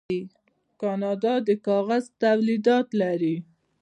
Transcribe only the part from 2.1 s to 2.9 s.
تولیدات